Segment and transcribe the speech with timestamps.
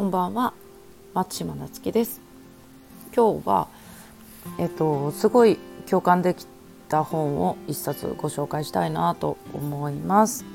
[0.00, 0.54] こんばんは。
[1.12, 2.22] 松島なつきです。
[3.14, 3.68] 今日は
[4.56, 6.46] えっとすごい共感でき
[6.88, 10.46] た本を一冊ご紹介したいなと思います。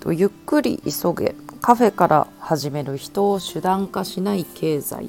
[0.00, 5.08] とゆっくり急げカフェから始める人を手段化しない経済っ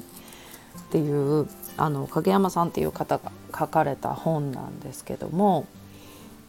[0.91, 5.67] ていうあの影山さんっていう方が書かれた本なんですけども、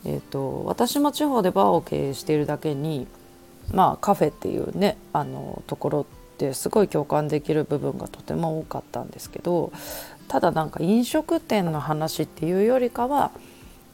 [0.05, 3.07] えーと、私も地方でバーを経営しているだけに
[3.73, 6.07] まあカフェっていうねあのところ
[6.47, 9.73] ってすごい共感できる部分がとても多かったんですけど
[10.29, 13.31] ただなんか飲食店の話っていうよりかは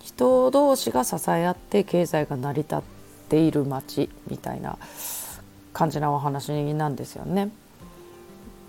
[0.00, 2.80] 人同士が支え合って経済が成り立っ
[3.28, 4.78] ている街みたいな
[5.73, 7.51] 感じなお話なんですよね。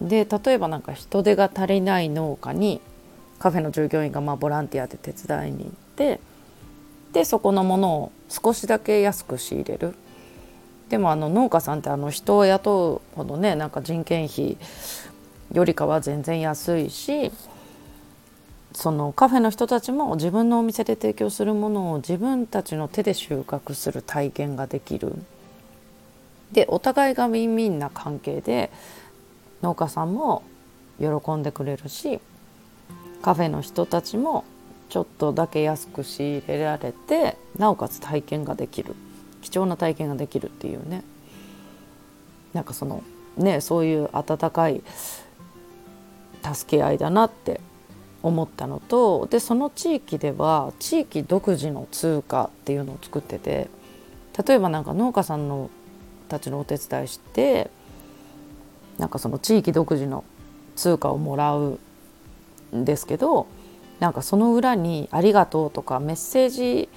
[0.01, 2.81] で例えばなんか人手が足りない農家に
[3.39, 6.19] カフェの従業員がまあボランティアで手伝いに行って
[7.13, 9.95] でそこのものを少しだけ安く仕入れる
[10.89, 14.57] でもあの農家さんってあの人を雇うほどねなんか人件費
[15.51, 17.31] よりかは全然安いし
[18.73, 25.15] そのカフェの人たちも自分のお店で提供するものを自分たちの手で収穫する体験ができる。
[26.51, 28.71] でお互いがウィンウィンな関係で
[29.61, 30.43] 農家さんも
[30.99, 32.21] 喜んでくれるし
[33.21, 34.45] カフェの人たちも
[34.89, 38.95] ちょっとだけ安く仕入れられてなおかつ体験ができる。
[39.47, 41.03] 貴重な体験ができるっていうね
[42.51, 43.01] なんかその
[43.37, 44.83] ねそういう温かい
[46.53, 47.61] 助け合いだなって
[48.23, 53.69] 思ったのとでその地域では地域独自の通貨っていうのを作ってて
[54.45, 55.69] 例えばなんか農家さんの
[56.27, 57.71] たちのお手伝いして
[58.97, 60.25] なんかその地域独自の
[60.75, 61.79] 通貨をもらう
[62.75, 63.47] んですけど
[64.01, 66.89] なんかその裏に「ありがとう」とかメッセージ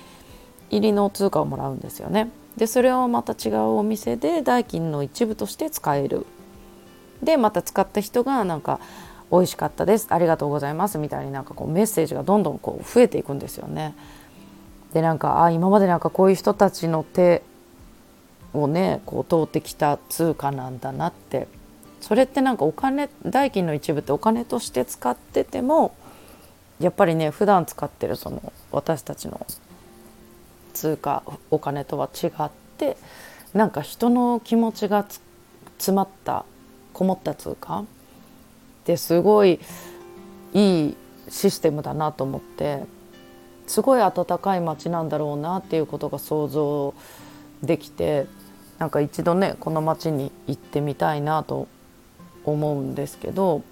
[0.71, 2.31] 入りの通貨をもらうんですよね。
[2.57, 6.27] でそれをまた違うお店で代金の一部として使える。
[7.23, 8.81] でまた使った人がなんか
[9.31, 13.95] 「美味しかったですありがとうございます」みたいになんかこうメッセージがどんどんこう増えていくんですよね。
[14.93, 17.43] でなんかあ今までなんかこういう人たちの手
[18.53, 21.47] をねこう通ってきた通貨なんだなって
[22.01, 25.95] それってなんかお金代金の一部ってお金として使ってても
[26.81, 29.47] やっぱりね普段使ってるその私たちの
[30.71, 32.97] 通貨お金とは違って
[33.53, 35.05] なんか人の気持ちが
[35.79, 36.45] 詰まった
[36.93, 37.85] こもった通貨っ
[38.85, 39.61] てすごい
[40.55, 40.97] いい
[41.29, 42.85] システムだなと思って
[43.67, 46.95] すごい温かい街なんだろうなっていうことが想像
[47.63, 48.27] できて
[48.79, 51.69] なんか一度ねこの町に行ってみたいなと
[52.45, 53.63] 思うんですけど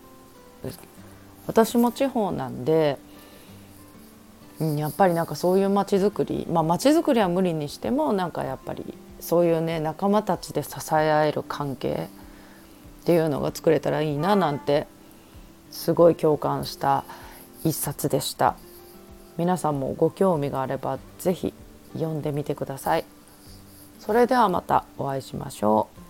[1.49, 2.99] 私も地方なんで、
[4.61, 12.09] うん、やっぱりなんかそういう街づくりまあ街づくりは無理にしてもなんかやっぱりそういうね仲間たちで支え合える関係
[13.03, 14.87] っていうのが作れたらいいななんて
[15.71, 17.05] すごい共感した
[17.65, 18.57] 一冊でした。
[19.37, 21.55] 皆さんもご興味があれば是非
[21.93, 23.05] 読んでみてください。
[24.01, 26.08] それではまたお会いしましょう。